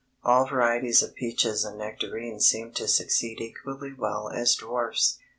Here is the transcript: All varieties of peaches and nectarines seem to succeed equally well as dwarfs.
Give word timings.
All 0.23 0.47
varieties 0.47 1.03
of 1.03 1.13
peaches 1.13 1.63
and 1.63 1.77
nectarines 1.77 2.47
seem 2.47 2.71
to 2.73 2.87
succeed 2.87 3.39
equally 3.39 3.93
well 3.93 4.29
as 4.29 4.55
dwarfs. 4.55 5.19